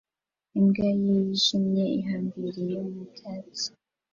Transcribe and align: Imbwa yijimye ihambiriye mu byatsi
Imbwa 0.59 0.87
yijimye 1.03 1.83
ihambiriye 1.99 2.77
mu 2.91 3.01
byatsi 3.13 3.67